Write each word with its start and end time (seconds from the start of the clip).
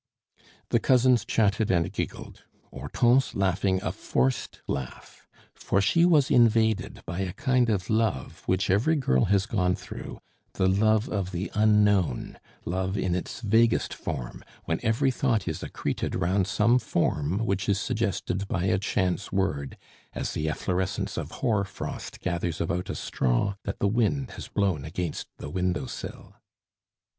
The 0.69 0.79
cousins 0.79 1.23
chatted 1.25 1.69
and 1.69 1.91
giggled; 1.93 2.41
Hortense 2.71 3.35
laughing 3.35 3.79
a 3.83 3.91
forced 3.91 4.61
laugh, 4.67 5.27
for 5.53 5.79
she 5.79 6.05
was 6.05 6.31
invaded 6.31 7.03
by 7.05 7.19
a 7.19 7.33
kind 7.33 7.69
of 7.69 7.87
love 7.87 8.41
which 8.47 8.71
every 8.71 8.95
girl 8.95 9.25
has 9.25 9.45
gone 9.45 9.75
through 9.75 10.19
the 10.53 10.67
love 10.67 11.07
of 11.07 11.29
the 11.31 11.51
unknown, 11.53 12.39
love 12.65 12.97
in 12.97 13.13
its 13.13 13.41
vaguest 13.41 13.93
form, 13.93 14.43
when 14.65 14.79
every 14.81 15.11
thought 15.11 15.47
is 15.47 15.61
accreted 15.61 16.15
round 16.19 16.47
some 16.47 16.79
form 16.79 17.37
which 17.45 17.69
is 17.69 17.79
suggested 17.79 18.47
by 18.47 18.63
a 18.63 18.79
chance 18.79 19.31
word, 19.31 19.77
as 20.13 20.33
the 20.33 20.49
efflorescence 20.49 21.15
of 21.15 21.29
hoar 21.29 21.63
frost 21.63 22.21
gathers 22.21 22.59
about 22.59 22.89
a 22.89 22.95
straw 22.95 23.53
that 23.65 23.77
the 23.77 23.87
wind 23.87 24.31
has 24.31 24.47
blown 24.47 24.83
against 24.83 25.27
the 25.37 25.51
window 25.51 25.85
sill. 25.85 26.37